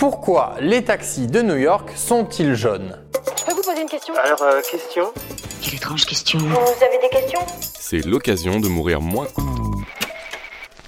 Pourquoi 0.00 0.54
les 0.60 0.82
taxis 0.82 1.26
de 1.26 1.42
New 1.42 1.56
York 1.56 1.90
sont-ils 1.94 2.54
jaunes 2.54 2.96
Je 3.36 3.44
peux 3.44 3.52
vous 3.52 3.60
poser 3.60 3.82
une 3.82 3.86
question 3.86 4.14
Alors, 4.14 4.40
euh, 4.40 4.62
question 4.62 5.12
Quelle 5.60 5.74
étrange 5.74 6.06
question. 6.06 6.38
Vous 6.38 6.84
avez 6.84 6.98
des 7.02 7.10
questions 7.10 7.40
C'est 7.60 8.06
l'occasion 8.06 8.60
de 8.60 8.68
mourir 8.68 9.02
moins. 9.02 9.26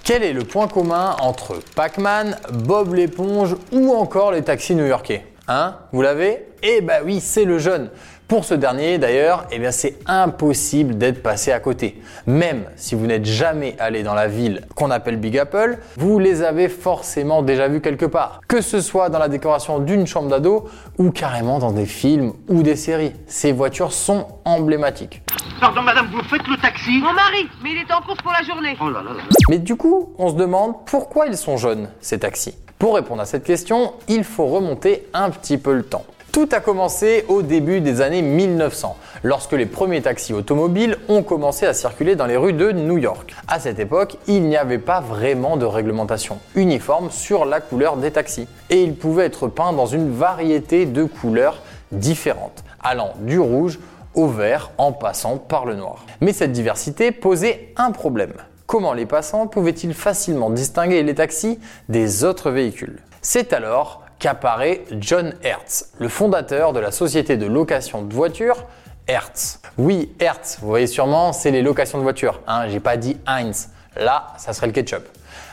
Quel 0.02 0.22
est 0.22 0.32
le 0.32 0.44
point 0.44 0.66
commun 0.66 1.14
entre 1.20 1.58
Pac-Man, 1.76 2.38
Bob 2.64 2.94
l'éponge 2.94 3.54
ou 3.70 3.92
encore 3.92 4.32
les 4.32 4.44
taxis 4.44 4.74
new-yorkais? 4.74 5.26
Hein? 5.46 5.76
Vous 5.92 6.00
l'avez? 6.00 6.46
Eh 6.62 6.80
bah 6.80 7.00
oui, 7.04 7.20
c'est 7.20 7.44
le 7.44 7.58
jaune. 7.58 7.90
Pour 8.32 8.46
ce 8.46 8.54
dernier 8.54 8.96
d'ailleurs, 8.96 9.44
eh 9.52 9.60
c'est 9.72 9.98
impossible 10.06 10.96
d'être 10.96 11.22
passé 11.22 11.52
à 11.52 11.60
côté. 11.60 12.00
Même 12.26 12.64
si 12.76 12.94
vous 12.94 13.06
n'êtes 13.06 13.26
jamais 13.26 13.76
allé 13.78 14.02
dans 14.02 14.14
la 14.14 14.26
ville 14.26 14.62
qu'on 14.74 14.90
appelle 14.90 15.18
Big 15.18 15.36
Apple, 15.36 15.76
vous 15.98 16.18
les 16.18 16.40
avez 16.40 16.70
forcément 16.70 17.42
déjà 17.42 17.68
vus 17.68 17.82
quelque 17.82 18.06
part. 18.06 18.40
Que 18.48 18.62
ce 18.62 18.80
soit 18.80 19.10
dans 19.10 19.18
la 19.18 19.28
décoration 19.28 19.80
d'une 19.80 20.06
chambre 20.06 20.30
d'ado 20.30 20.66
ou 20.96 21.10
carrément 21.10 21.58
dans 21.58 21.72
des 21.72 21.84
films 21.84 22.32
ou 22.48 22.62
des 22.62 22.74
séries. 22.74 23.12
Ces 23.26 23.52
voitures 23.52 23.92
sont 23.92 24.26
emblématiques. 24.46 25.20
Pardon, 25.60 25.82
madame, 25.82 26.08
vous 26.10 26.22
faites 26.22 26.48
le 26.48 26.56
taxi? 26.56 27.00
Mon 27.02 27.12
mari, 27.12 27.46
mais 27.62 27.72
il 27.72 27.84
est 27.86 27.92
en 27.92 28.00
course 28.00 28.22
pour 28.22 28.32
la 28.32 28.42
journée. 28.42 28.78
Oh 28.80 28.88
là 28.88 29.02
là 29.02 29.12
là. 29.12 29.22
Mais 29.50 29.58
du 29.58 29.76
coup, 29.76 30.14
on 30.16 30.30
se 30.30 30.36
demande 30.36 30.72
pourquoi 30.86 31.26
ils 31.26 31.36
sont 31.36 31.58
jaunes, 31.58 31.90
ces 32.00 32.20
taxis. 32.20 32.56
Pour 32.78 32.94
répondre 32.94 33.20
à 33.20 33.26
cette 33.26 33.44
question, 33.44 33.92
il 34.08 34.24
faut 34.24 34.46
remonter 34.46 35.06
un 35.12 35.28
petit 35.28 35.58
peu 35.58 35.74
le 35.74 35.82
temps. 35.82 36.06
Tout 36.32 36.48
a 36.52 36.60
commencé 36.60 37.26
au 37.28 37.42
début 37.42 37.82
des 37.82 38.00
années 38.00 38.22
1900, 38.22 38.96
lorsque 39.22 39.52
les 39.52 39.66
premiers 39.66 40.00
taxis 40.00 40.32
automobiles 40.32 40.96
ont 41.10 41.22
commencé 41.22 41.66
à 41.66 41.74
circuler 41.74 42.16
dans 42.16 42.24
les 42.24 42.38
rues 42.38 42.54
de 42.54 42.72
New 42.72 42.96
York. 42.96 43.34
À 43.48 43.60
cette 43.60 43.78
époque, 43.78 44.16
il 44.28 44.44
n'y 44.44 44.56
avait 44.56 44.78
pas 44.78 45.02
vraiment 45.02 45.58
de 45.58 45.66
réglementation 45.66 46.38
uniforme 46.54 47.10
sur 47.10 47.44
la 47.44 47.60
couleur 47.60 47.98
des 47.98 48.12
taxis, 48.12 48.48
et 48.70 48.82
ils 48.82 48.96
pouvaient 48.96 49.26
être 49.26 49.46
peints 49.46 49.74
dans 49.74 49.84
une 49.84 50.10
variété 50.10 50.86
de 50.86 51.04
couleurs 51.04 51.60
différentes, 51.92 52.64
allant 52.82 53.12
du 53.18 53.38
rouge 53.38 53.78
au 54.14 54.26
vert 54.26 54.70
en 54.78 54.92
passant 54.92 55.36
par 55.36 55.66
le 55.66 55.74
noir. 55.74 56.06
Mais 56.22 56.32
cette 56.32 56.52
diversité 56.52 57.12
posait 57.12 57.74
un 57.76 57.90
problème. 57.90 58.32
Comment 58.66 58.94
les 58.94 59.04
passants 59.04 59.48
pouvaient-ils 59.48 59.92
facilement 59.92 60.48
distinguer 60.48 61.02
les 61.02 61.14
taxis 61.14 61.60
des 61.90 62.24
autres 62.24 62.50
véhicules? 62.50 63.02
C'est 63.20 63.52
alors 63.52 64.01
qu'apparaît 64.22 64.84
John 65.00 65.34
Hertz, 65.42 65.90
le 65.98 66.08
fondateur 66.08 66.72
de 66.72 66.78
la 66.78 66.92
société 66.92 67.36
de 67.36 67.46
location 67.46 68.02
de 68.02 68.14
voitures 68.14 68.64
Hertz. 69.08 69.60
Oui, 69.76 70.12
Hertz, 70.20 70.58
vous 70.62 70.68
voyez 70.68 70.86
sûrement, 70.86 71.32
c'est 71.32 71.50
les 71.50 71.60
locations 71.60 71.98
de 71.98 72.04
voitures. 72.04 72.40
Hein, 72.46 72.68
J'ai 72.68 72.78
pas 72.78 72.96
dit 72.96 73.16
Heinz. 73.26 73.70
Là, 73.96 74.28
ça 74.38 74.52
serait 74.52 74.68
le 74.68 74.72
ketchup. 74.72 75.02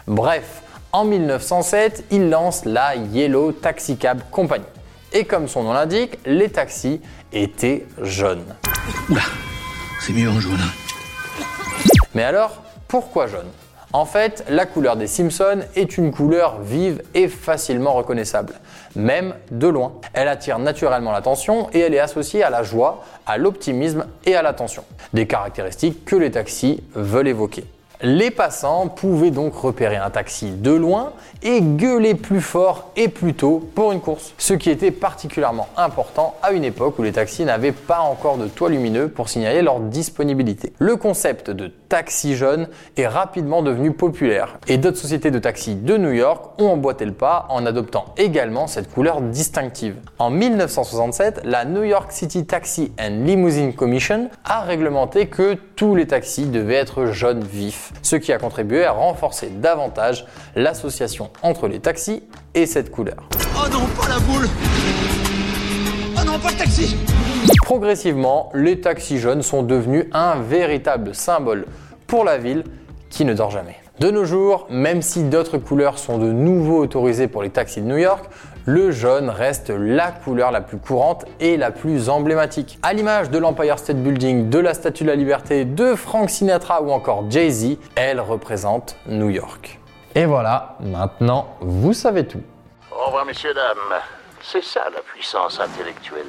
Bref, 0.06 0.62
en 0.92 1.04
1907, 1.04 2.06
il 2.12 2.30
lance 2.30 2.64
la 2.64 2.96
Yellow 2.96 3.54
Taxi 3.54 3.98
Cab 3.98 4.22
Company. 4.30 4.66
Et 5.14 5.26
comme 5.26 5.48
son 5.48 5.64
nom 5.64 5.74
l'indique, 5.74 6.20
les 6.28 6.50
taxis 6.50 7.02
étaient 7.34 7.88
jaunes. 8.04 8.56
C'est 10.00 10.14
mieux 10.14 10.30
en 10.30 10.40
jaune. 10.40 10.62
Mais 12.14 12.24
alors, 12.24 12.62
pourquoi 12.88 13.26
jaune 13.26 13.50
En 13.92 14.06
fait, 14.06 14.46
la 14.50 14.68
couleur 14.68 14.98
des 14.98 15.08
Simpsons 15.08 15.62
est 15.76 15.98
une 15.98 16.12
couleur 16.12 16.62
vive 16.62 17.02
et 17.16 17.28
facilement 17.28 17.94
reconnaissable, 17.94 18.54
même 18.96 19.34
de 19.50 19.68
loin. 19.68 19.94
Elle 20.14 20.28
attire 20.28 20.60
naturellement 20.60 21.12
l'attention 21.12 21.70
et 21.74 21.80
elle 21.80 21.96
est 21.96 22.00
associée 22.00 22.44
à 22.44 22.52
la 22.52 22.62
joie, 22.62 23.04
à 23.26 23.40
l'optimisme 23.40 24.06
et 24.28 24.36
à 24.36 24.44
l'attention. 24.44 24.84
Des 25.14 25.26
caractéristiques 25.26 26.06
que 26.06 26.16
les 26.16 26.30
taxis 26.30 26.84
veulent 26.94 27.30
évoquer. 27.30 27.66
Les 28.02 28.32
passants 28.32 28.88
pouvaient 28.88 29.30
donc 29.30 29.54
repérer 29.56 29.98
un 29.98 30.10
taxi 30.10 30.52
de 30.52 30.72
loin 30.72 31.12
et 31.44 31.60
gueuler 31.62 32.16
plus 32.16 32.40
fort 32.40 32.92
et 32.96 33.10
plus 33.10 33.34
tôt 33.34 33.70
pour 33.76 33.92
une 33.92 34.00
course. 34.00 34.34
Ce 34.38 34.54
qui 34.54 34.70
était 34.70 34.92
particulièrement 34.92 35.68
important 35.76 36.36
à 36.42 36.54
une 36.54 36.64
époque 36.64 36.98
où 36.98 37.04
les 37.04 37.12
taxis 37.12 37.44
n'avaient 37.44 37.74
pas 37.74 38.00
encore 38.00 38.38
de 38.38 38.48
toit 38.48 38.70
lumineux 38.70 39.10
pour 39.10 39.28
signaler 39.28 39.62
leur 39.62 39.82
disponibilité. 39.82 40.72
Le 40.80 40.96
concept 40.96 41.52
de 41.52 41.68
taxi 41.68 42.38
jaune 42.38 42.70
est 42.96 43.08
rapidement 43.08 43.64
devenu 43.64 43.92
populaire 43.92 44.60
et 44.70 44.78
d'autres 44.78 44.96
sociétés 44.96 45.30
de 45.30 45.40
taxis 45.40 45.76
de 45.76 45.98
New 45.98 46.14
York 46.14 46.52
ont 46.58 46.70
emboîté 46.70 47.04
le 47.04 47.12
pas 47.12 47.48
en 47.50 47.66
adoptant 47.66 48.06
également 48.16 48.68
cette 48.68 48.90
couleur 48.90 49.20
distinctive. 49.20 49.98
En 50.20 50.30
1967, 50.30 51.42
la 51.44 51.66
New 51.66 51.84
York 51.84 52.14
City 52.14 52.46
Taxi 52.46 52.94
and 52.98 53.26
Limousine 53.26 53.74
Commission 53.74 54.30
a 54.46 54.62
réglementé 54.62 55.28
que 55.28 55.58
tous 55.80 55.96
les 55.96 56.08
taxis 56.08 56.46
devaient 56.46 56.74
être 56.74 57.06
jaune 57.06 57.42
vif, 57.42 57.94
ce 58.02 58.18
qui 58.18 58.34
a 58.34 58.38
contribué 58.38 58.84
à 58.84 58.92
renforcer 58.92 59.48
davantage 59.48 60.26
l'association 60.58 61.30
entre 61.42 61.70
les 61.70 61.80
taxis 61.80 62.22
et 62.54 62.66
cette 62.66 62.92
couleur. 62.92 63.30
Oh 63.56 63.66
non, 63.72 63.86
pas 63.98 64.10
la 64.10 64.20
boule 64.20 64.50
Oh 66.18 66.26
non, 66.26 66.38
pas 66.38 66.52
le 66.52 66.58
taxi 66.58 66.98
Progressivement, 67.64 68.52
les 68.54 68.82
taxis 68.82 69.20
jaunes 69.20 69.42
sont 69.42 69.64
devenus 69.64 70.08
un 70.12 70.42
véritable 70.42 71.16
symbole 71.16 71.66
pour 72.08 72.26
la 72.26 72.38
ville 72.38 72.66
qui 73.10 73.24
ne 73.24 73.34
dort 73.34 73.52
jamais. 73.52 73.78
De 74.00 74.12
nos 74.12 74.24
jours, 74.24 74.66
même 74.70 75.02
si 75.02 75.24
d'autres 75.24 75.58
couleurs 75.58 76.00
sont 76.00 76.18
de 76.20 76.32
nouveau 76.32 76.80
autorisées 76.82 77.28
pour 77.28 77.44
les 77.44 77.50
taxis 77.50 77.82
de 77.82 77.86
New 77.86 77.98
York, 77.98 78.24
le 78.66 78.92
jaune 78.92 79.30
reste 79.30 79.72
la 79.72 80.14
couleur 80.14 80.52
la 80.52 80.62
plus 80.62 80.78
courante 80.78 81.26
et 81.42 81.58
la 81.58 81.70
plus 81.70 82.08
emblématique. 82.08 82.80
À 82.82 82.94
l'image 82.94 83.30
de 83.30 83.38
l'Empire 83.38 83.78
State 83.78 83.98
Building, 83.98 84.50
de 84.50 84.60
la 84.60 84.74
Statue 84.74 85.04
de 85.04 85.10
la 85.10 85.16
Liberté, 85.18 85.66
de 85.66 85.96
Frank 85.96 86.30
Sinatra 86.30 86.82
ou 86.82 86.92
encore 86.92 87.30
Jay-Z, 87.30 87.78
elle 87.96 88.22
représente 88.22 88.96
New 89.06 89.30
York. 89.30 89.82
Et 90.16 90.26
voilà, 90.26 90.78
maintenant 90.80 91.58
vous 91.60 91.92
savez 91.92 92.26
tout. 92.26 92.42
Au 92.92 93.08
revoir, 93.08 93.26
messieurs, 93.26 93.54
dames. 93.54 94.00
C'est 94.42 94.64
ça 94.64 94.86
la 94.94 95.02
puissance 95.02 95.60
intellectuelle. 95.60 96.28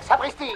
Sapristi 0.00 0.52